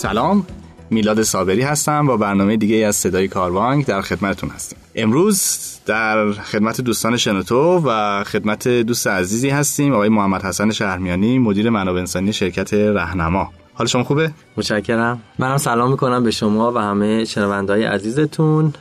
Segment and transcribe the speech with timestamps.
[0.00, 0.46] سلام.
[0.90, 4.76] میلاد صابری هستم با برنامه دیگه از صدای کاروانگ در خدمتتون هستم.
[4.94, 11.70] امروز در خدمت دوستان شنوتو و خدمت دوست عزیزی هستیم آقای محمد حسن شهرمیانی مدیر
[11.70, 13.50] منابع انسانی شرکت رهنما.
[13.74, 15.22] حال شما خوبه؟ متشکرم.
[15.38, 18.72] منم سلام می‌کنم به شما و همه شنوندهای عزیزتون.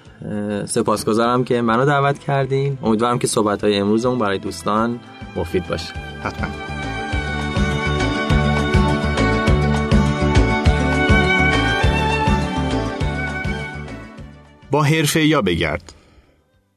[0.65, 2.77] سپاسگزارم که منو دعوت کردین.
[2.83, 4.99] امیدوارم که صحبت های امروزمون برای دوستان
[5.35, 5.93] مفید باشه.
[6.23, 6.78] حتما.
[14.71, 15.93] با حرفه یا بگرد.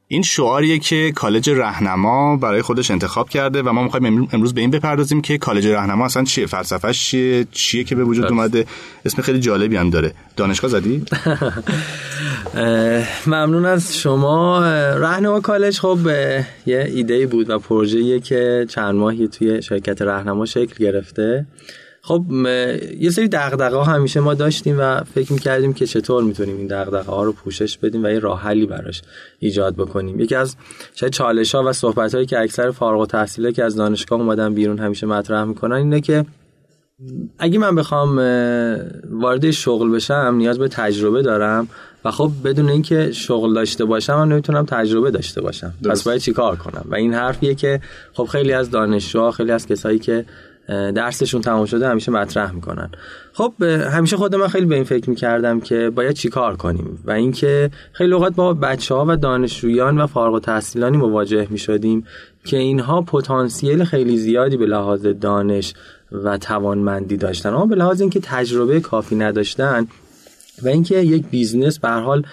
[0.07, 4.71] این شعاریه که کالج رهنما برای خودش انتخاب کرده و ما می‌خوایم امروز به این
[4.71, 8.65] بپردازیم که کالج رهنما اصلا چیه؟ فلسفهش چیه؟ چیه که به وجود اومده؟
[9.05, 10.13] اسم خیلی جالبی هم داره.
[10.35, 11.03] دانشگاه زدی؟
[13.27, 14.59] ممنون از شما.
[14.95, 15.99] رهنما کالج خب
[16.65, 21.45] یه ایده بود و پروژه‌ایه که چند ماهی توی شرکت رهنما شکل گرفته.
[22.05, 22.25] خب
[22.99, 27.23] یه سری دغدغه همیشه ما داشتیم و فکر می‌کردیم که چطور می‌تونیم این دغدغه ها
[27.23, 29.01] رو پوشش بدیم و یه راه حلی براش
[29.39, 30.19] ایجاد بکنیم.
[30.19, 30.55] یکی از
[30.95, 34.79] شاید چالش ها و صحبت هایی که اکثر فارغ التحصیله که از دانشگاه اومدن بیرون
[34.79, 36.25] همیشه مطرح می‌کنن اینه که
[37.39, 38.17] اگه من بخوام
[39.09, 41.67] وارد شغل بشم نیاز به تجربه دارم
[42.05, 45.73] و خب بدون اینکه شغل داشته باشم من نمی‌تونم تجربه داشته باشم.
[45.89, 47.81] پس باید چیکار کنم؟ و این حرفیه که
[48.13, 50.25] خب خیلی از دانشجوها خیلی از کسایی که
[50.67, 52.89] درسشون تمام شده همیشه مطرح می‌کنن.
[53.33, 57.11] خب همیشه خود من خیلی به این فکر می‌کردم که باید چی کار کنیم و
[57.11, 62.05] اینکه خیلی اوقات با بچه ها و دانشجویان و فارغ التحصیلانی مواجه می‌شدیم
[62.45, 65.73] که اینها پتانسیل خیلی زیادی به لحاظ دانش
[66.11, 67.49] و توانمندی داشتن.
[67.49, 69.87] اما به لحاظ اینکه تجربه کافی نداشتن
[70.61, 72.23] و اینکه یک business به هر حال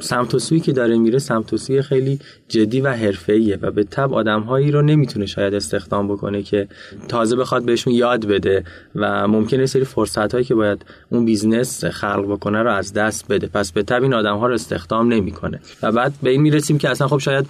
[0.00, 3.84] سمت و سویی که داره میره سمت و سوی خیلی جدی و حرفه‌ایه و به
[3.84, 6.68] تبع آدمهایی رو نمی‌تونه شاید استخدام بکنه که
[7.08, 12.26] تازه بخواد بهشون یاد بده و ممکنه سری فرصت هایی که باید اون business خلق
[12.26, 13.46] بکنه رو از دست بده.
[13.46, 15.60] پس به تبع این آدم ها رو استخدام نمی‌کنه.
[15.82, 17.46] و بعد به این می‌رسیم که اصلا خب شاید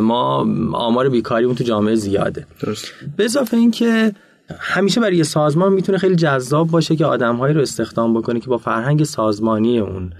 [0.00, 2.46] ما آمار بیکاری اون تو جامعه زیاده.
[2.60, 2.92] درست.
[3.16, 4.12] به اضافه اینکه
[4.58, 8.58] همیشه برای یه سازمان می‌تونه خیلی جذاب باشه که آدمهایی رو استخدام بکنه که با
[8.58, 10.12] فرهنگ سازمانی اون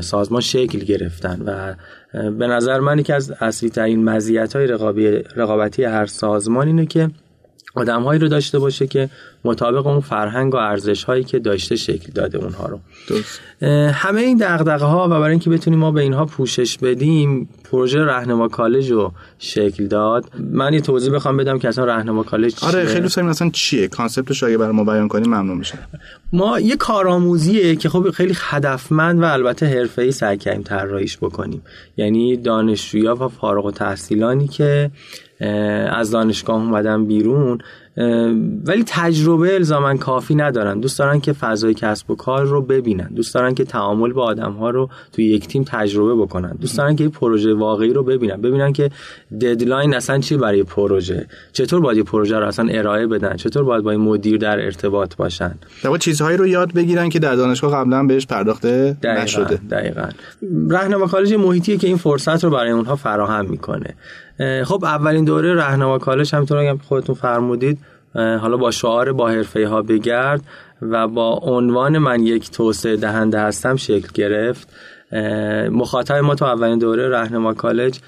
[0.00, 1.42] سازمان شکل گرفتن.
[1.46, 1.74] و
[2.30, 4.66] به نظر من یکی از اصلی ترین مزیت های
[5.36, 7.10] رقابتی هر سازمان اینه که
[7.74, 9.10] آدمهایی رو داشته باشه که
[9.44, 12.80] مطابق اون فرهنگ و ارزش هایی که داشته شکل داده اونها رو.
[13.08, 13.40] درست.
[13.92, 18.48] همه این دغدغه ها و برای اینکه بتونیم ما به اینها پوشش بدیم پروژه رهنما
[18.48, 20.24] کالج رو شکل داد.
[20.38, 22.68] من یه توضیح بخوام بدم که اصلا رهنما کالج چیه.
[22.68, 23.88] آره خیلی دوست اصلا چیه.
[23.88, 25.78] کانسپتش اگه برای ما بیان کنیم ممنون میشم.
[26.32, 31.62] ما یه کارآموزیه که خب خیلی هدفمند و البته حرفه‌ای سعی کردیم طراحیش بکنیم.
[31.96, 34.90] یعنی دانشجویا و فارغ التحصیلانی که
[35.90, 37.58] از دانشگاه اومدن بیرون
[38.66, 40.80] ولی تجربه الزاما کافی ندارن.
[40.80, 43.10] دوست دارن که فضای کسب و کار رو ببینن.
[43.14, 46.56] دوست دارن که تعامل با آدم ها رو توی یک تیم تجربه بکنن.
[46.60, 48.40] دوست دارن که پروژه واقعی رو ببینن.
[48.40, 48.90] ببینن که
[49.40, 53.90] ددلاین اصلا چی برای پروژه؟ چطور باید پروژه رو اصلا ارائه بدن؟ چطور باید با
[53.90, 58.26] این مدیر در ارتباط باشن؟ در چیزهایی رو یاد بگیرن که در دانشگاه قبلا بهش
[58.26, 59.60] پرداخته دقیقا، نشده.
[59.70, 60.08] دقیقاً.
[60.68, 63.94] راهنما کالج محیطیه که این فرصت رو برای اونها فراهم می‌کنه.
[64.64, 67.78] خب اولین دوره راهنما کالج همونطور که خودتون فرمودید
[68.14, 70.40] حالا با شعار با حرفه ها بگرد
[70.82, 74.68] و با عنوان من یک توسعه دهنده هستم شکل گرفت.
[75.70, 77.98] مخاطب ما تو اولین دوره راهنما کالج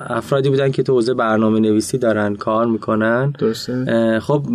[0.00, 3.34] افرادی بودن که تو حوزه برنامه نویسی دارن کار می‌کنن.
[3.38, 4.20] درسته.
[4.22, 4.46] خب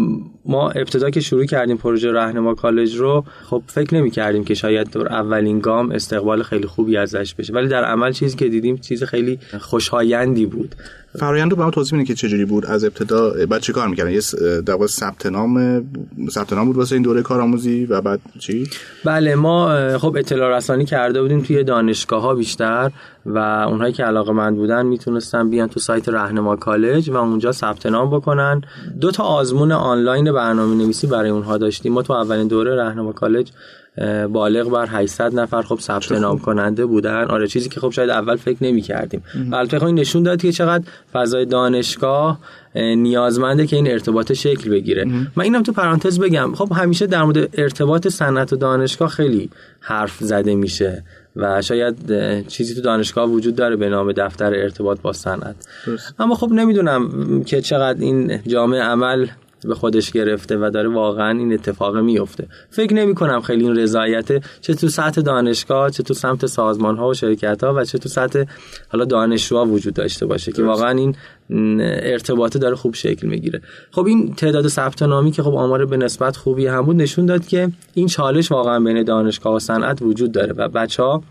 [0.45, 4.89] ما ابتدا که شروع کردیم پروژه راهنما کالج رو خب فکر نمی کردیم که شاید
[4.89, 7.53] در اولین گام استقبال خیلی خوبی ازش بشه.
[7.53, 10.75] ولی در عمل چیزی که دیدیم چیز خیلی خوشایندی بود.
[11.19, 14.21] فرآیند رو برام توضیح بدید که چجوری بود؟ از ابتدا بعد چه کار می‌کردن؟ یه
[14.65, 15.83] در واقع ثبت نام
[16.29, 18.67] ثبت نام بود واسه این دوره کارآموزی و بعد چی؟
[19.05, 22.91] بله ما خب اطلاع رسانی کرده بودیم توی دانشگاه ها بیشتر.
[23.29, 23.37] و
[23.69, 28.09] اونهایی که علاقه مند بودن می‌تونستن بیان تو سایت رهنما کالج و اونجا ثبت نام
[28.09, 28.61] بکنن.
[29.01, 31.93] دو تا آزمون آنلاین برنامه نویسی برای اونها داشتیم.
[31.93, 33.51] ما تو اولین دوره رهنما کالج
[34.29, 37.23] بالغ بر 800 نفر خب ثبت نام کننده بودن.
[37.23, 39.23] آره چیزی که خب شاید اول فکر نمی کردیم
[39.53, 40.83] البته خب این نشون داد که چقدر
[41.13, 42.39] فضای دانشگاه
[42.75, 45.05] نیازمنده که این ارتباط شکل بگیره.
[45.35, 49.49] من اینم تو پرانتز بگم خب همیشه در مورد ارتباط صنعت و دانشگاه خیلی
[49.79, 51.03] حرف زده میشه.
[51.39, 51.95] و شاید
[52.47, 55.55] چیزی تو دانشگاه وجود داره به نام دفتر ارتباط با صنعت.
[56.19, 59.27] اما خب نمی‌دونم که چقدر این جامعه عمل
[59.67, 64.43] به خودش گرفته و داره واقعا این اتفاق میفته فکر نمی کنم خیلی این رضایت
[64.61, 68.09] چه تو سطح دانشگاه چه تو سمت سازمان ها و شرکت ها و چه تو
[68.09, 68.43] سطح
[68.89, 71.15] حالا دانشجوها وجود داشته باشه که واقعا این
[71.81, 73.61] ارتباطه داره خوب شکل می‌گیره.
[73.91, 77.47] خب این تعداد ثبت نامی که خب آمار به نسبت خوبی هم بود نشون داد
[77.47, 81.23] که این چالش واقعا بین دانشگاه و صنعت وجود داره و بچه ها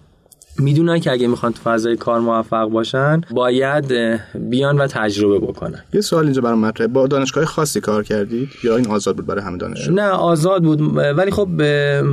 [0.59, 3.93] می‌دونن که اگه می‌خوان تو فضای کار موفق باشن باید
[4.35, 5.85] بیان و تجربه بکنن.
[5.93, 6.89] یه سوال اینجا برام مطرحه.
[6.89, 10.81] با دانشگاه خاصی کار کردید یا این آزاد بود برای همه دانشجو؟ نه آزاد بود.
[10.97, 11.49] ولی خب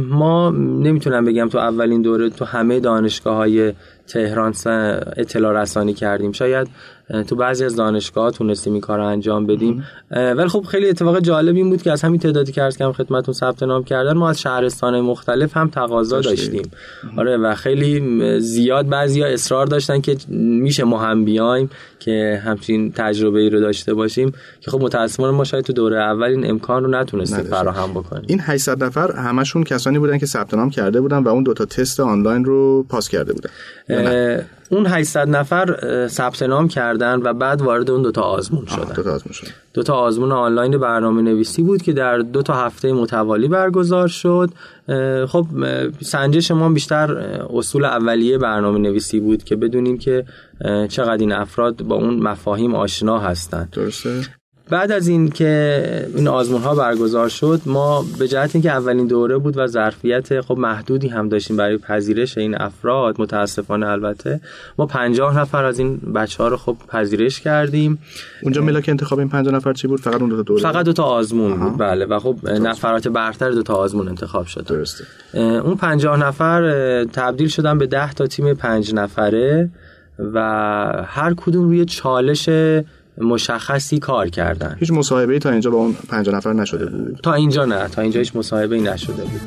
[0.09, 3.73] ما نمی‌تونم بگم تو اولین دوره تو همه دانشگاه های
[4.07, 4.53] تهران
[5.17, 6.31] اطلاع رسانی کردیم.
[6.31, 6.67] شاید
[7.27, 9.83] تو بعضی از دانشگاه تونستیم این کار رو انجام بدیم.
[10.11, 13.33] ولی خب خیلی اتفاق جالب این بود که از همین تعدادی که عرض کردم خدمتتون
[13.33, 16.71] ثبت نام کردن ما از شهرستان مختلف هم تقاضا داشتیم.
[17.17, 21.69] آره و خیلی زیاد بعضیا اصرار داشتن که میشه ما هم بیایم
[21.99, 24.33] که همچین تجربه ای رو داشته باشیم.
[24.61, 28.23] که خب متاسفانه ما شاید تو دوره اول این امکان رو نتونستیم فراهم بکنیم.
[28.27, 31.65] این 800 نفر همشون کسانی بودن که ثبت نام کرده بودن و اون دو تا
[31.65, 33.49] تست آنلاین رو پاس کرده بودن.
[34.69, 38.93] اون 800 نفر ثبت نام کردن و بعد وارد اون دوتا آزمون شدن.
[38.93, 42.53] دو تا آزمون شدن دو تا آزمون آنلاین برنامه نویسی بود که در دو تا
[42.53, 44.49] هفته متوالی برگزار شد.
[45.27, 45.45] خب
[46.01, 47.17] سنجش ما بیشتر
[47.53, 50.25] اصول اولیه برنامه نویسی بود که بدونیم که
[50.89, 54.09] چقدر این افراد با اون مفاهیم آشنا هستند درسته؟
[54.69, 59.37] بعد از این که این آزمون ها برگزار شد ما به جهت اینکه اولین دوره
[59.37, 64.41] بود و ظرفیت خب محدودی هم داشتیم برای پذیرش این افراد متاسفانه البته
[64.77, 67.99] ما پنجاه نفر از این بچه ها رو خب پذیرش کردیم.
[68.41, 70.93] اونجا ملاک انتخاب این 50 نفر چی بود؟ فقط اون دو تا دوره فقط دو
[70.93, 72.05] تا آزمون بود بله.
[72.05, 74.65] و خب نفرات برتر دو تا آزمون انتخاب شد.
[74.65, 75.03] درسته.
[75.33, 79.69] اون پنجاه نفر تبدیل شدن به 10 تا تیم پنج نفره
[80.33, 80.39] و
[81.07, 82.49] هر کدوم روی چالش
[83.17, 84.75] مشخصی کار کردن.
[84.79, 87.19] هیچ مصاحبه تا اینجا با اون پنج نفر نشده بود.
[87.23, 87.87] تا اینجا نه.
[87.87, 89.41] تا اینجا هیچ مصاحبه نشده بود.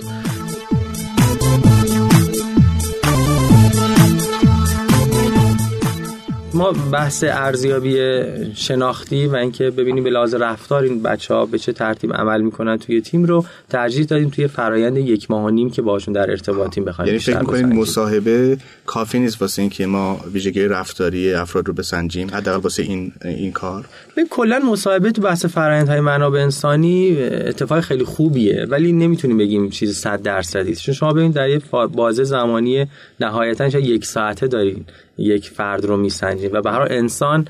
[6.59, 8.23] ما بحث ارزیابی
[8.55, 12.77] شناختی و اینکه ببینیم به لحاظ رفتار این بچه ها به چه ترتیب عمل می‌کنن
[12.77, 16.85] توی تیم رو ترجیح دادیم توی فرایند یک ماه و نیم که باشون در ارتباطیم
[16.85, 22.31] بخوایم یعنی فکر می‌کنید مصاحبه کافی نیست واسه اینکه ما ویژگی رفتاری افراد رو بسنجیم؟
[22.31, 23.85] حداقل واسه این این کار؟
[24.17, 29.97] به کلا مصاحبه تو بحث فرایندهای منابع انسانی اتفاق خیلی خوبیه ولی نمی‌تونیم بگیم چیز
[29.97, 31.63] 100 درصدی چون شما ببینید در یه
[31.93, 32.87] بازه زمانی
[33.21, 34.85] نهایتا یک ساعته دارین.
[35.19, 37.49] یک فرد رو میسنجیم و به هر انسان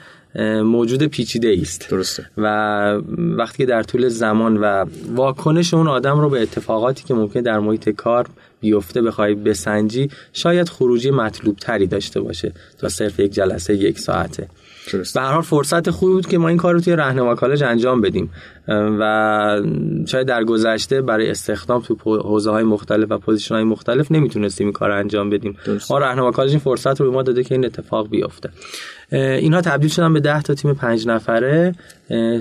[0.63, 1.91] موجود پیچیده است.
[1.91, 2.31] درسته.
[2.39, 2.47] و
[3.19, 4.85] وقتی که در طول زمان و
[5.15, 8.29] واکنش اون آدم رو به اتفاقاتی که ممکن در محیط کار
[8.61, 14.49] بیفته بخوای بسنجی شاید خروجی مطلوب تری داشته باشه تا صرف یک جلسه یک ساعته.
[14.93, 18.01] به هر حال فرصت خوبی بود که ما این کار رو توی رهنما کالج انجام
[18.01, 18.31] بدیم.
[18.69, 19.63] و
[20.07, 24.73] شاید در گذشته برای استخدام تو حوزه های مختلف و position های مختلف نمی‌تونستیم این
[24.73, 25.57] کار رو انجام بدیم.
[25.91, 28.51] ما رهنما کالج این فرصت رو به ما داده که این اتفاق بیفته.
[29.13, 31.75] اینها تبدیل شدن به 10 تا تیم پنج نفره.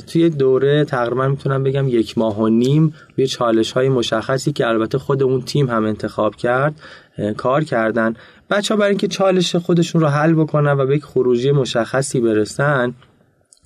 [0.07, 4.97] توی دوره تقریبا می‌تونم بگم یک ماه و نیم روی چالش های مشخصی که البته
[4.97, 6.75] خود اون تیم هم انتخاب کرد
[7.37, 8.13] کار کردن.
[8.49, 12.93] بچه ها برای اینکه چالش خودشون رو حل بکنن و به یک خروجی مشخصی برسن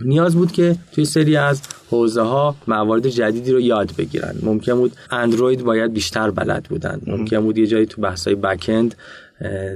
[0.01, 4.36] نیاز بود که توی سری از حوزه ها موارد جدیدی رو یاد بگیرن.
[4.44, 7.01] ممکن بود اندروید باید بیشتر بلد بودن.
[7.07, 8.95] ممکن بود یه جایی تو بحث های بکند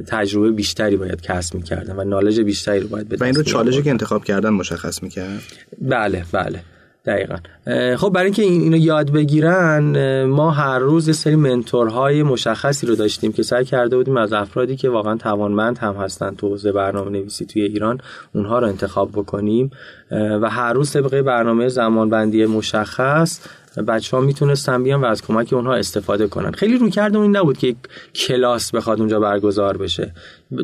[0.07, 3.89] تجربه بیشتری باید کسب می‌کردن و نالج بیشتری رو باید و این رو چالشی که
[3.89, 5.41] انتخاب کردن مشخص می‌کرد؟
[5.81, 6.63] بله بله.
[7.05, 7.35] دقیقا.
[7.97, 13.33] خب برای اینکه این اینو یاد بگیرن ما هر روز سری منتورهای مشخصی رو داشتیم
[13.33, 17.45] که سعی کرده بودیم از افرادی که واقعا توانمند هم هستن تو حوزه برنامه نویسی
[17.45, 18.01] توی ایران
[18.33, 19.71] اونها رو انتخاب بکنیم.
[20.11, 23.39] و هر روز طبقه برنامه زمانبندی مشخص
[23.87, 26.51] بچه ها می‌تونستن بیان و از کمک اونها استفاده کنن.
[26.51, 27.75] خیلی رو کرده این نبود که
[28.15, 30.13] کلاس بخواد اونجا برگزار بشه.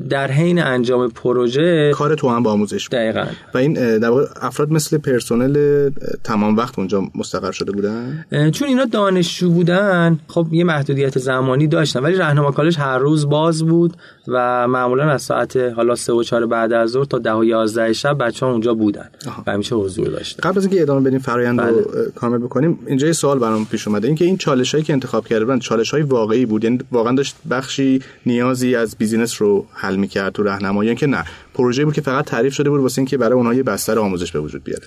[0.10, 3.00] در حین انجام پروژه کار تو هم با آموزش بود.
[3.00, 3.26] دقیقا.
[3.54, 4.12] و این در
[4.42, 5.90] افراد مثل پرسنل
[6.24, 12.00] تمام وقت اونجا مستقر شده بودن؟ چون اینا دانشجو بودن خب یه محدودیت زمانی داشتن
[12.00, 13.98] ولی راهنما کالج هر روز باز بود
[14.28, 17.94] و معمولا از ساعت حالا 3 و 4 بعد از ظهر تا 10 و 11
[17.94, 19.44] شب بچه ها اونجا بودن آها.
[19.48, 20.50] و همیشه حضور داشتن.
[20.50, 21.70] قبل از اینکه ادامه بدیم فرآیند بله.
[21.72, 24.08] رو کامل بکنیم اینجا یه سوال برام پیش اومده.
[24.08, 27.36] اینکه این چالش هایی که انتخاب کرده بودن چالش های واقعی بود؟ یعنی واقعا داشت
[27.50, 31.24] بخشی نیازی از بیزینس رو حل می‌کرد تو راهنمایی که نه
[31.54, 34.40] پروژه بود که فقط تعریف شده بود واسه اینکه برای اونها یه بستر آموزش به
[34.40, 34.84] وجود بیاره.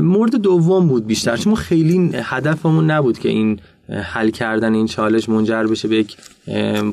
[0.00, 1.36] مورد دوم بود بیشتر.
[1.36, 6.16] چون خیلی هدفمون نبود که این حل کردن این چالش منجر بشه به یک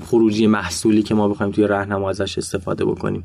[0.06, 3.24] خروجی محصولی که ما بخوایم توی راهنما ازش استفاده بکنیم.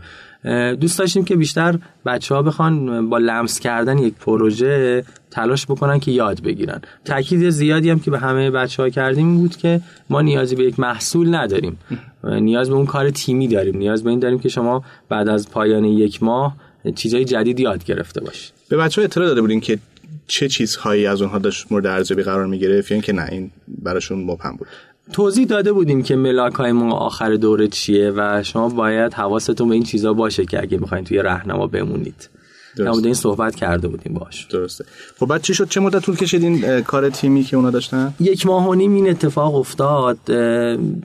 [0.81, 6.11] دوست داشتیم که بیشتر بچه ها بخوان با لمس کردن یک پروژه تلاش بکنن که
[6.11, 6.81] یاد بگیرن.
[7.05, 10.81] تاکید زیادی هم که به همه بچه ها کردیم بود که ما نیازی به یک
[10.81, 11.79] محصول نداریم.
[12.25, 13.77] نیاز به اون کار تیمی داریم.
[13.77, 16.57] نیاز به این داریم که شما بعد از پایان یک ماه
[16.95, 19.79] چیزای جدید یاد گرفته باشید به بچه ها اطلاع داده بودین که
[20.27, 24.57] چه چیزهایی از اونها داشت مورد ارزیابی قرار می‌گرفت یا اینکه نه این براشون مبهم
[24.57, 24.69] بود؟
[25.13, 29.75] توضیح داده بودیم که ملاک های ما آخر دوره چیه و شما باید حواستون به
[29.75, 32.29] این چیزا باشه که اگه می‌خواین توی راهنما بمونید.
[32.77, 34.45] در این صحبت کرده بودیم باش.
[34.45, 34.85] درسته.
[35.21, 38.47] خب بعد چی شد؟ چه مدت طول کشید این کار تیمی که اونا داشتن؟ یک
[38.47, 40.19] ماه و نیم این اتفاق افتاد.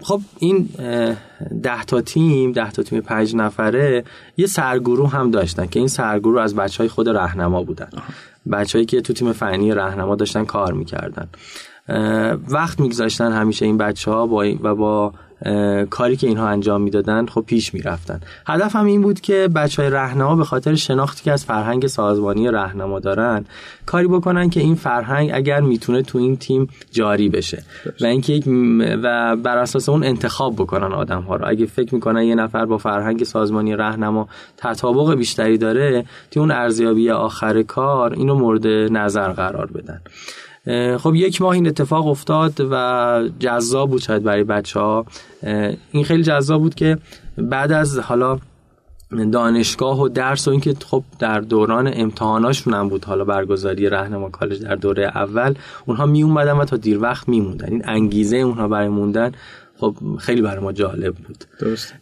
[0.02, 0.70] خب این
[1.64, 4.04] ده تا تیم ده تا تیم پنج نفره
[4.38, 7.90] یه سرگروه هم داشتن که این سرگروه از بچه های خود راهنما بودن.
[8.52, 11.28] بچههایی که تو تیم فنی راهنما داشتن کار می‌کردن.
[12.50, 15.14] وقت میگذاشتن همیشه این بچه ها با و با
[15.90, 18.20] کاری که اینها انجام می‌دادن خب پیش می‌رفتن.
[18.48, 22.48] هدف هم این بود که بچه های رهنما به خاطر شناختی که از فرهنگ سازمانی
[22.48, 23.46] رهنما دارن
[23.86, 27.64] کاری بکنن که این فرهنگ اگر می‌تونه تو این تیم جاری بشه.
[28.02, 28.42] و اینکه
[29.04, 31.48] و بر اساس اون انتخاب بکنن آدم ها رو.
[31.48, 37.10] اگه فکر می‌کنن یه نفر با فرهنگ سازمانی رهنما تطابق بیشتری داره تو اون ارزیابی
[37.10, 40.02] آخر کار اینو مورد نظر قرار بدن.
[40.98, 45.06] خب یک ماه این اتفاق افتاد و جذاب بود شاید برای بچه ها
[45.92, 46.98] این خیلی جذاب بود که
[47.38, 48.40] بعد از حالا
[49.32, 53.06] دانشگاه و درس و اینکه خب در دوران امتحاناشون هم بود.
[53.06, 55.54] حالا برگزاری رهنما کالج در دوره اول
[55.86, 59.32] اونها می اومدن و تا دیر وقت میموندن این انگیزه اونها برای موندن
[59.78, 61.46] خب خیلی برای ما جالب بود.
[61.60, 61.94] درست.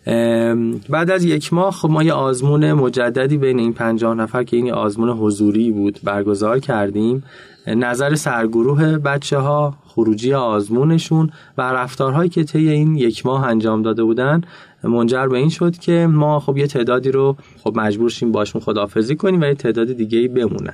[0.90, 4.74] بعد از یک ماه خب ما یه آزمون مجددی بین این پنجاه نفر که این
[4.74, 7.24] آزمون حضوری بود برگزار کردیم.
[7.68, 14.04] نظر سرگروه بچه ها خروجی آزمونشون و رفتارهایی که طی این یک ماه انجام داده
[14.04, 14.42] بودن
[14.84, 19.16] منجر به این شد که ما خب یه تعدادی رو خب مجبور شیم باشون خدافزی
[19.16, 20.74] کنیم و یه تعداد دیگه ای بمونن.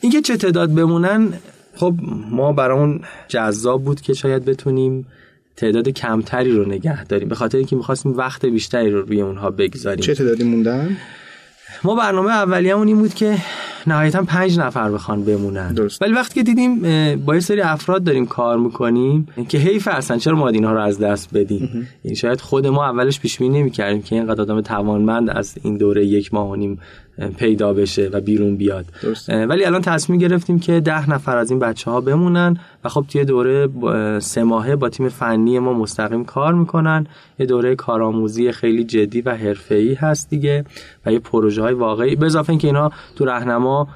[0.00, 1.32] اینکه چه تعداد بمونن
[1.76, 1.94] خب
[2.30, 5.06] ما برامون جذاب بود که شاید بتونیم
[5.56, 7.28] تعداد کمتری رو نگه داریم.
[7.28, 10.00] به خاطر اینکه می‌خواستیم وقت بیشتری رو روی اونها بگذاریم.
[10.00, 10.96] چه تعدادی موندن؟
[11.84, 13.38] ما برنامه اولیه‌مون این بود که
[13.86, 15.74] نهایتا پنج نفر بخوان بمونن.
[15.74, 16.02] درست.
[16.02, 16.80] ولی وقتی که دیدیم
[17.16, 20.98] با یه سری افراد داریم کار می‌کنیم که حیف اصلا چرا ما اینها رو از
[20.98, 25.30] دست بدیم؟ این یعنی شاید خود ما اولش پیش بینی نمی‌کردیم که اینقدر آدم توانمند
[25.30, 26.78] از این دوره یک ماه و نیم
[27.28, 28.84] پیدا بشه و بیرون بیاد.
[29.28, 33.24] ولی الان تصمیم گرفتیم که ده نفر از این بچه ها بمونن و خب توی
[33.24, 33.68] دوره
[34.18, 37.06] سه ماهه با تیم فنی ما مستقیم کار می‌کنن.
[37.38, 40.64] یه دوره کارآموزی خیلی جدی و حرفه‌ای هست دیگه
[41.06, 42.16] و یه پروژه های واقعی.
[42.16, 43.88] به اضافه اینکه اینا تو راهنما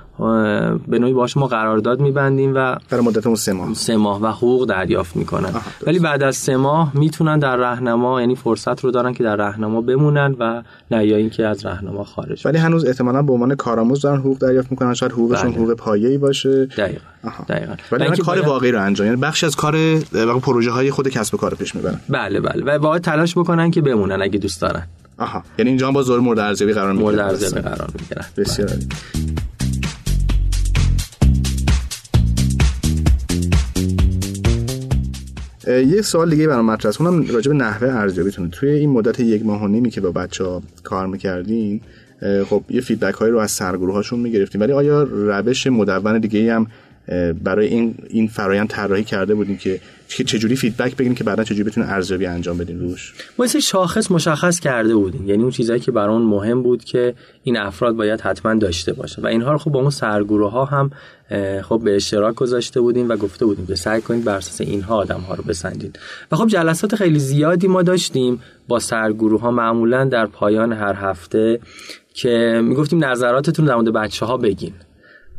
[0.88, 3.74] به نوعی باش ما قرارداد میبندیم و برای مدت سه ماه.
[3.74, 5.50] سه ماه و حقوق دریافت می‌کنن.
[5.86, 9.80] ولی بعد از سه ماه می‌تونن در راهنما یعنی فرصت رو دارن که در راهنما
[9.80, 14.20] بمونن و نه یا اینکه از راهنما خارج ولی هنوز احتمالاً به عنوان کارآموز دارن
[14.20, 15.60] حقوق دریافت می‌کنن شاید حقوقشون بله.
[15.60, 16.66] حقوق پایه‌ای باشه.
[16.66, 17.04] دقیقاً
[17.48, 17.74] دقیقاً.
[17.92, 19.98] ولی کار واقعی رو انجام یعنی بخش از کار
[20.42, 22.00] پروژه های خود کسب کار پیش می‌برن.
[22.08, 22.64] بله بله.
[22.64, 24.82] و باید تلاش بکنن که بمونن اگه دوست دارن.
[25.18, 25.42] آها.
[25.58, 27.10] یعنی اینجا با زور مورد ارزیابی قرار می‌گیرن.
[27.10, 28.24] مورد ارزیابی قرار می‌گیرن.
[28.36, 28.68] بسیار
[35.66, 37.00] یه سوال دیگه برام مطرح است.
[37.00, 40.44] اونم راجع به نحوه ارزیابیتون توی این مدت یک ماه و نیمی که با بچه
[40.44, 41.80] ها کار می‌کردین
[42.48, 46.66] خب یه فیدبک هایی رو از سرگروه هاشون می‌گرفتیم ولی آیا روش مدون دیگه هم
[47.44, 51.90] برای این این فرایند طراحی کرده بودیم که چجوری فیدبک بگیریم که بعدا چجوری بتونیم
[51.90, 55.28] ارزیابی انجام بدیم روش؟ ما شاخص مشخص کرده بودیم.
[55.28, 59.22] یعنی اون چیزایی که برای مهم بود که این افراد باید حتما داشته باشه.
[59.22, 60.90] و اینها رو خب با اون سرگروه ها هم
[61.62, 65.20] خب به اشتراک گذاشته بودیم و گفته بودیم که سعی کنید بر اساس اینها آدم
[65.20, 65.98] ها رو بسنجید.
[66.32, 71.60] و خب جلسات خیلی زیادی ما داشتیم با سرگروه ها معمولا در پایان هر هفته
[72.14, 74.72] که می‌گفتیم نظراتتون در مورد بچه ها بگین.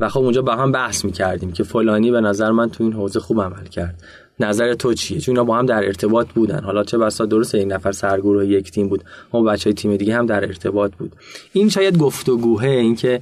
[0.00, 3.20] و خب اونجا با هم بحث می‌کردیم که فلانی به نظر من تو این حوزه
[3.20, 3.94] خوب عمل کرد.
[4.40, 6.64] نظر تو چیه؟ چون اینا با هم در ارتباط بودن.
[6.64, 9.04] حالا چه بسا درست این نفر سرگروه یک تیم بود
[9.34, 11.12] اما بچه های تیم دیگه هم در ارتباط بود.
[11.52, 13.20] این شاید گفتگوه این که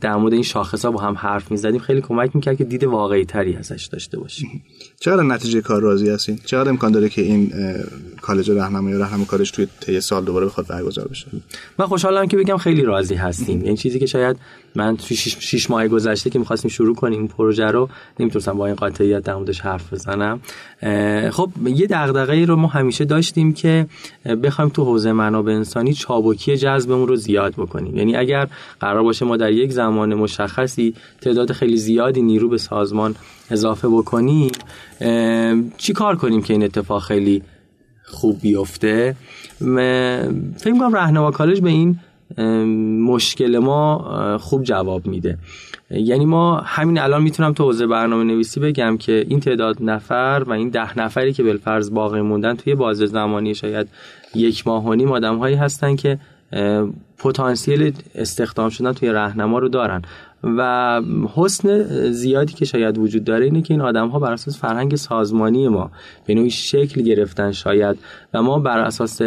[0.00, 1.80] در مورد این شاخص با هم حرف می‌زدیم.
[1.80, 4.62] خیلی کمک می‌کرد که دید واقعی تری ازش داشته باشیم.
[5.00, 7.52] چقدر نتیجه کار راضی هستین؟ چقدر امکان داره که این
[8.22, 11.26] کالج راهنمایی راهنمای کالج توی طی سال دوباره بخواد برگزار بشه؟
[11.78, 13.62] من خوشحالم که بگم خیلی راضی هستیم.
[13.62, 14.36] این چیزی که شاید
[14.74, 17.88] من توی 6 ماه گذشته که می‌خواستیم شروع کنیم این پروژه رو
[18.20, 20.40] نمی‌تونستم با این قاطعیت در موردش حرف بزنم.
[21.30, 23.86] خب یه دغدغه‌ای رو ما همیشه داشتیم که
[24.42, 27.96] بخوایم تو حوزه منابع انسانی چابکی جذبمون رو زیاد بکنیم.
[27.96, 28.48] یعنی اگر
[28.80, 33.14] قرار باشه ما در یک زمان مشخصی تعداد خیلی زیادی نیرو به سازمان
[33.50, 34.52] اضافه بکنیم
[35.76, 37.42] چی کار کنیم که این اتفاق خیلی
[38.04, 39.16] خوب بیفته؟
[40.58, 41.98] فکر کنم رهنما کالج به این
[43.00, 45.38] مشکل ما خوب جواب میده.
[45.90, 50.52] یعنی ما همین الان می‌تونم تو حوزه برنامه نویسی بگم که این تعداد نفر و
[50.52, 53.88] این ده نفری که بالفرض باقی موندن توی بازه زمانی شاید
[54.34, 56.18] یک ماه و نیم آدم هایی هستن که
[57.18, 60.02] پتانسیل استخدام شدن توی راهنما رو دارن.
[60.44, 61.02] و
[61.34, 65.68] حسن زیادی که شاید وجود داره اینه که این آدم ها بر اساس فرهنگ سازمانی
[65.68, 65.90] ما
[66.26, 67.98] به نوعی شکل گرفتن شاید
[68.34, 69.20] و ما بر اساس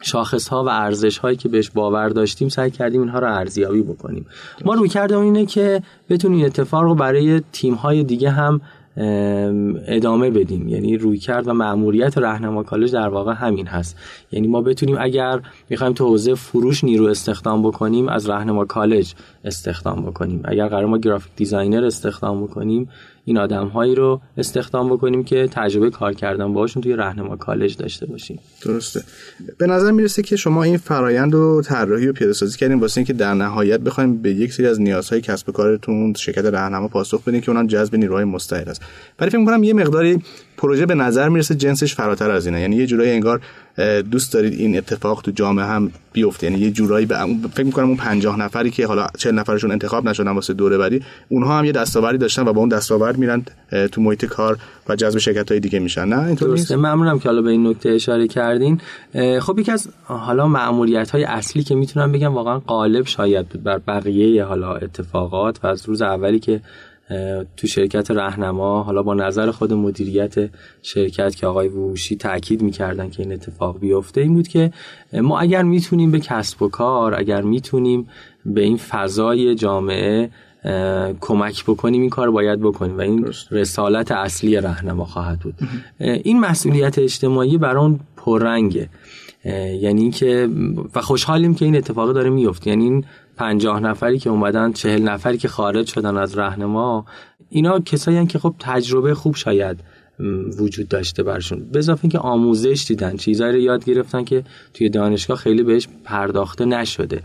[0.00, 4.26] شاخص ها و ارزش هایی که بهش باور داشتیم سعی کردیم اینها رو ارزیابی بکنیم.
[4.64, 8.60] ما رویکرده اینه که بتونیم اتفاق رو برای تیم های دیگه هم
[9.86, 10.68] ادامه بدیم.
[10.68, 13.96] یعنی رویکرد و مأموریت رهنما کالج در واقع همین هست.
[14.32, 15.40] یعنی ما بتونیم اگر
[15.70, 19.14] می‌خوایم تو حوزه فروش نیرو استخدام بکنیم از رهنما کالج
[19.44, 20.40] استخدام بکنیم.
[20.44, 22.88] اگر قراره ما graphic designer استخدام بکنیم
[23.28, 28.06] این آدم هایی رو استخدام بکنیم که تجربه کار کردن باشون توی رهنما کالج داشته
[28.06, 28.38] باشیم.
[28.64, 29.02] درسته.
[29.58, 33.12] به نظر می‌رسه که شما این فرایند و طراحی و پیاده سازی کردین واسه اینکه
[33.12, 37.40] در نهایت بخوایم به یک سری از نیازهای کسب و کارتون شرکت رهنما پاسخ بدین
[37.40, 38.82] که اونم جذب نیروهای مستعد است.
[39.20, 40.22] ولی فکر می‌کنم یه مقداری
[40.56, 42.60] پروژه به نظر می‌رسه جنسش فراتر از اینه.
[42.60, 43.40] یعنی یه جورایی انگار
[44.10, 46.50] دوست دارید این اتفاق تو جامعه هم بیفته.
[46.50, 47.16] یعنی یه جورایی به
[47.54, 51.58] فکر می‌کنم اون 50 نفری که حالا 40 نفرشون انتخاب نشدن واسه دوره بعدی اونها
[51.58, 53.44] هم یه دستاوردی داشتن و با اون دستاورد میرن
[53.92, 54.58] تو محیط کار
[54.88, 56.04] و جذب شرکت های دیگه میشن.
[56.04, 56.72] نه اینطور نیست.
[56.72, 58.80] ممنونم که حالا به این نکته اشاره کردین.
[59.40, 63.78] خب یکی از حالا مأموریت های اصلی که می‌تونم بگم واقعا غالب شاید بود بر
[63.78, 66.60] بقیه حالا اتفاقات و از روز اولی که
[67.56, 70.34] تو شرکت رهنما حالا با نظر خود مدیریت
[70.82, 74.72] شرکت که آقای ووشی تاکید می‌کردن که این اتفاق بیفته این بود که
[75.12, 78.08] ما اگر می‌تونیم به کسب و کار اگر می‌تونیم
[78.46, 80.30] به این فضای جامعه
[81.20, 85.54] کمک بکنیم این کار باید بکنیم و این رسالت اصلی رهنما خواهد بود.
[86.00, 88.88] این مسئولیت اجتماعی برای پررنگه.
[89.44, 90.48] یعنی اینکه
[90.94, 92.70] و خوشحالیم که این اتفاق داره میفته.
[92.70, 93.04] یعنی این
[93.36, 97.06] پنجاه نفری که اومدن چهل نفری که خارج شدن از رهنما
[97.50, 99.80] اینا کسایی که خب تجربه خوب شاید
[100.58, 104.44] وجود داشته برشون به اضافه اینکه آموزش دیدن چیزایی رو یاد گرفتن که
[104.74, 107.22] توی دانشگاه خیلی بهش پرداخته نشده.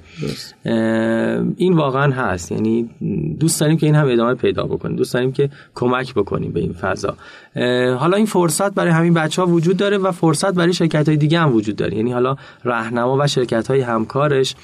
[1.58, 2.52] این واقعا هست.
[2.52, 2.90] یعنی
[3.40, 4.96] دوست داریم که این هم ادامه پیدا بکنیم.
[4.96, 7.18] دوست داریم که کمک بکنیم به این فضا.
[7.96, 11.40] حالا این فرصت برای همین بچه ها وجود داره و فرصت برای شرکت های دیگه
[11.40, 11.98] هم وجود داره.
[11.98, 14.56] یعنی حالا راهنما و شرکت های همکارش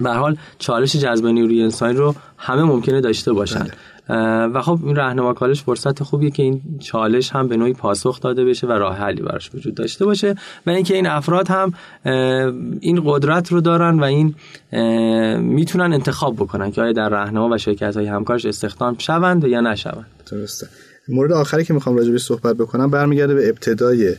[0.00, 3.58] به حال چالش جذب نیروی انسانی رو همه ممکنه داشته باشن.
[3.58, 3.70] بله.
[4.08, 8.44] و خب این راهنما کالج فرصت خوبیه که این چالش هم به نوعی پاسخ داده
[8.44, 10.34] بشه و راه حلی براش وجود داشته باشه
[10.66, 11.74] و اینکه این افراد هم
[12.80, 14.34] این قدرت رو دارن و این
[15.38, 20.06] می‌تونن انتخاب بکنن که آیا در راهنما و شرکت های همکارش استخدام شوند یا نشوند.
[20.30, 20.68] درسته.
[21.08, 24.14] مورد آخری که می‌خوام راجع به صحبت بکنم برمیگرده به ابتدای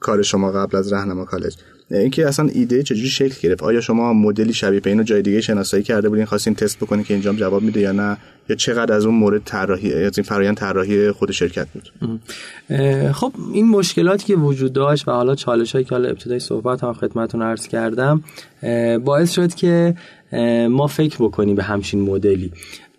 [0.00, 1.56] کار شما قبل از راهنما کالج.
[1.90, 5.82] اینکه اصلا ایده چجوری شکل گرفت؟ آیا شما مدلی شبیه به اینو جای دیگه شناسایی
[5.82, 8.16] کرده بودین؟ خواستین تست بکنین که اینجام جواب میده یا نه؟
[8.48, 11.90] یا چقدر از اون مورد طراحی از این فرآیند طراحی خود شرکت بود؟
[13.12, 16.92] خب این مشکلاتی که وجود داشت و حالا چالش هایی که حالا ابتدای صحبت هم
[16.92, 18.22] خدمتتون عرض کردم
[19.04, 19.94] باعث شد که
[20.70, 22.52] ما فکر بکنیم به همچین مدلی.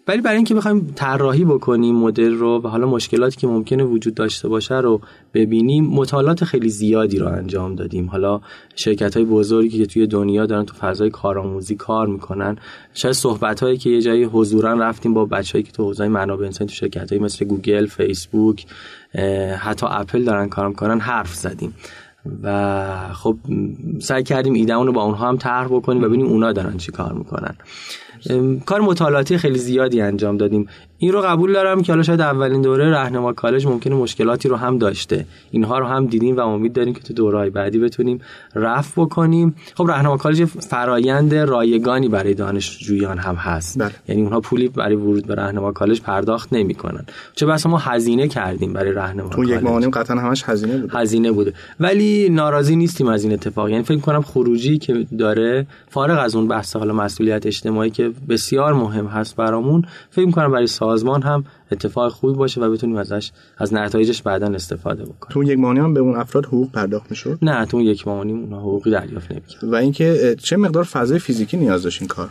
[0.08, 4.48] ولی برای اینکه بخوایم طراحی بکنیم مدل رو و حالا مشکلاتی که ممکنه وجود داشته
[4.48, 5.02] باشه رو
[5.34, 8.06] ببینیم مطالعات خیلی زیادی رو انجام دادیم.
[8.06, 8.42] حالا
[8.76, 12.58] شرکت های بزرگی که توی دنیا دارن تو فضای کارآموزی کار می‌کنن.
[12.94, 16.68] شاید صحبت هایی که یه جایی حضورا رفتیم با بچههایی که تو حوزه منابع انسانی
[16.68, 18.66] تو شرکت مثل گوگل فیسبوک
[19.58, 21.74] حتی اپل دارن کار می‌کنن حرف زدیم.
[22.44, 23.38] و خب
[24.00, 27.14] سعی کردیم ایده رو با اونها هم طرح بکنیم و ببینیم اونا دارن چی کار
[27.14, 27.56] می‌کنن.
[28.66, 30.68] کار مطالعاتی خیلی زیادی انجام دادیم.
[30.98, 34.78] این رو قبول دارم که حالا شاید اولین دوره راهنما کالج ممکنه مشکلاتی رو هم
[34.78, 35.26] داشته.
[35.52, 38.22] اینها رو هم دیدیم و امید داریم که تو دورهای بعدی بتونیم
[38.56, 39.56] رفع بکنیم.
[39.76, 43.80] خب راهنما کالج فرایند رایگانی برای دانشجویان هم هست.
[43.80, 43.92] بله.
[44.08, 47.06] یعنی اونها پولی برای ورود به راهنما کالج پرداخت نمی‌کنن.
[47.36, 50.98] چه بس ما هزینه کردیم برای راهنما تو یک ماه قطعا همش هزینه بوده.
[50.98, 51.54] هزینه بوده.
[51.80, 53.70] ولی ناراضی نیستیم از این اتفاق.
[53.70, 58.74] یعنی فکر کنم خروجی که داره فارغ از اون بحث حالا مسئولیت اجتماعی که بسیار
[58.74, 59.86] مهم هست برامون.
[60.10, 65.04] فکر می‌کنم برای سازمان هم اتفاق خوبی باشه و بتونیم ازش از نتایجش بعدا استفاده
[65.04, 65.30] بکنیم.
[65.30, 68.60] تو یک ماهی هم به اون افراد حقوق پرداخت می‌شد؟ نه تو یک ماهی اونها
[68.60, 72.30] حقوقی دریافت نمی‌کرد و اینکه چه مقدار فضای فیزیکی نیاز داشت این کار؟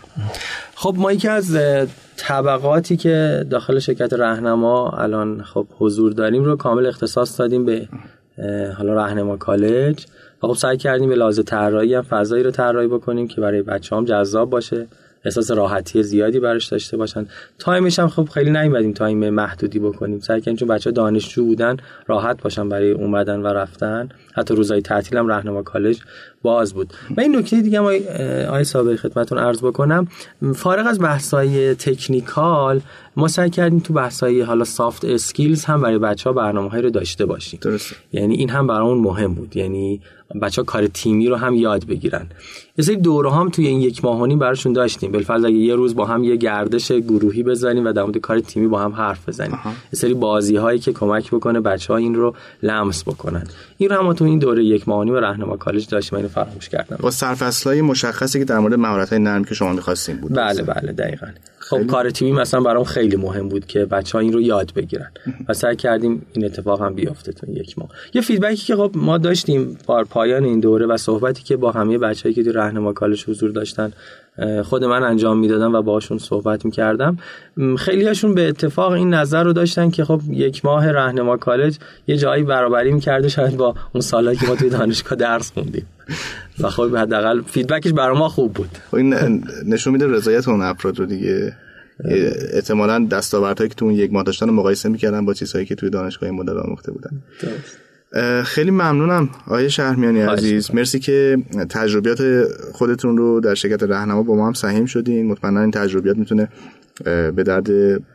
[0.74, 1.58] خب ما یکی از
[2.16, 7.88] طبقاتی که داخل شرکت رهنما الان خب حضور داریم رو کامل اختصاص دادیم به
[8.78, 10.06] حالا رهنما کالج.
[10.42, 13.96] و خب سعی کردیم به لحاظ طراحی هم فضایی رو طراحی بکنیم که برای بچه
[13.96, 14.86] هم جذاب باشه.
[15.24, 17.26] احساس راحتی زیادی براش داشته باشن.
[17.59, 20.20] time ش هم خب خیلی نیومدیم time محدودی بکنیم.
[20.20, 24.09] سعی کردیم چون بچه دانشجو بودن راحت باشن برای اومدن و رفتن.
[24.35, 26.00] حتی روزهای تعطیل هم رهنما کالج
[26.42, 26.92] باز بود.
[27.16, 27.92] و این نکته دیگه ما
[28.50, 30.09] آقای صابری خدمتتون عرض بکنم.
[30.54, 32.80] فارغ از بحث‌های technical
[33.20, 37.26] ما سعی کردیم تو بحث‌های حالا soft skills هم برای بچه ها برنامه‌ای رو داشته
[37.26, 37.61] باشیم.
[37.62, 37.94] درست.
[38.12, 39.56] یعنی این هم برامون مهم بود.
[39.56, 40.00] یعنی
[40.42, 42.26] بچه ها کار تیمی رو هم یاد بگیرن.
[42.78, 45.12] یه سری دوره هم توی این یک ماهانی براشون داشتیم.
[45.12, 48.68] بالفرض اگه یه روز با هم یه گردش گروهی بزنیم و در مورد کار تیمی
[48.68, 49.59] با هم حرف بزنیم.
[49.64, 53.44] یه سری بازی هایی که کمک بکنه بچه ها این رو لمس بکنن.
[53.76, 56.16] این رو هم تو این دوره یک ماهانی و راهنما کالج داشتیم.
[56.16, 56.96] اینو فراموش کردم.
[57.00, 57.12] با
[57.64, 60.35] های مشخصی که در مورد مهارت های نرم که شما می‌خواستین بود.
[60.35, 61.26] بله بله دقیقاً.
[61.70, 65.11] خب کار تیمی مثلا برام خیلی مهم بود که بچه ها این رو یاد بگیرن
[65.48, 67.88] و سعی کردیم این اتفاق هم بیفته تو یک ماه.
[68.14, 71.98] یه فیدبکی که خب ما داشتیم بار پایان این دوره و صحبتی که با همه
[71.98, 73.92] بچه‌ای که تو راهنما کالج حضور داشتن
[74.64, 77.18] خود من انجام می‌دادم و باشون صحبت می‌کردم.
[77.78, 82.16] خیلی هاشون به اتفاق این نظر رو داشتن که خب یک ماه راهنما کالج یه
[82.16, 85.86] جایی برابری می‌کرده شاید با اون سالهایی که ما توی دانشگاه درس خوندیم.
[86.60, 88.70] و خب حداقل فیدبکش برای ما خوب بود.
[88.90, 89.14] خب این
[89.66, 91.52] نشون میده رضایت اون افراد رو دیگه.
[92.52, 96.30] احتمالا دستاوردهایی که تو اون یک ماه داشتن مقایسه می‌کردن با چیزهایی که توی دانشگاه
[96.30, 97.10] مدل آموخته بودن.
[98.44, 100.75] خیلی ممنونم آقای شهرمیانی عزیز.
[100.75, 105.27] مرسی که تجربیات خودتون رو در شرکت رهنما با ما هم سهیم شدین.
[105.27, 106.49] مطمئنا این تجربیات می‌تونه
[107.05, 107.68] به درد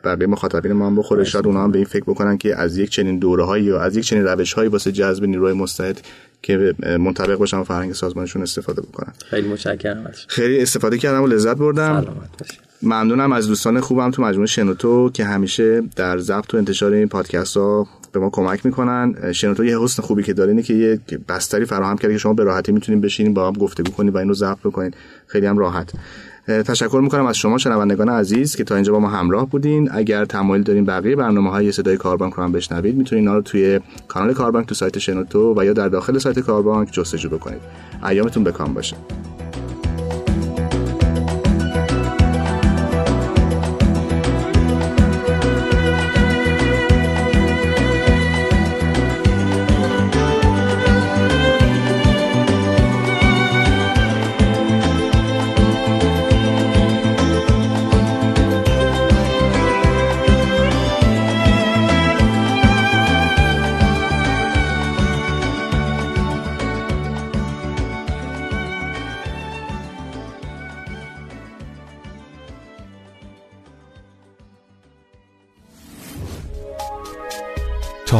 [0.04, 1.24] بقیه مخاطبین ما هم بخوره.
[1.24, 3.96] شاید اونا هم به این فکر بکنن که از یک چنین دوره هایی یا از
[3.96, 6.00] یک چنین روش هایی واسه جذب نیروی مستعد
[6.42, 9.12] که منطبق باشن فرهنگ سازمانشون استفاده بکنن.
[9.30, 12.04] خیلی متشکرم خیلی استفاده کردم و لذت بردم.
[12.82, 17.56] ممنونم از دوستان خوبم تو مجموعه شنوتو که همیشه در ضبط و انتشار این پادکست
[17.56, 19.32] ها به ما کمک می‌کنن.
[19.32, 22.44] شنوتو یه حسن خوبی که داره اینه که یه بستری فراهم کرده که شما به
[22.44, 24.94] راحتی می‌تونید بشینید با هم گفتگو کنید و اینو ضبط بکنید
[25.26, 25.92] خیلی هم راحت.
[26.46, 29.88] تشکر می‌کنم از شما شنوندگان عزیز که تا اینجا با ما همراه بودین.
[29.92, 33.80] اگر تمایل دارین بقیه برنامه های صدای کاربانک رو هم بشنوید می‌تونید اینا رو توی
[34.08, 37.60] کانال کاربانک تو سایت شنوتو و یا در داخل سایت کاربانک جستجو بکنید.
[38.08, 38.96] ایامتون بکام باشه.